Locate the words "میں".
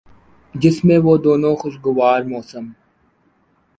0.85-0.97